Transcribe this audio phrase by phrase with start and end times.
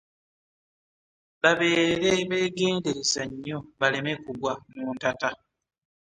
[1.41, 5.29] Babeere beegedereza nnyo baleme kugwa mu ntata.